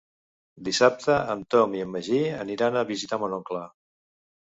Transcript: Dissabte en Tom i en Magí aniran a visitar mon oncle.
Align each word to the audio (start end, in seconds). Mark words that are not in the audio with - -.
Dissabte 0.69 1.17
en 1.33 1.43
Tom 1.55 1.75
i 1.79 1.83
en 1.87 1.91
Magí 1.97 2.21
aniran 2.45 2.79
a 2.79 2.83
visitar 2.93 3.21
mon 3.25 3.37
oncle. 3.39 3.63